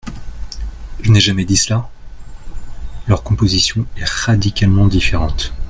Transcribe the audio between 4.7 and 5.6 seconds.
différente.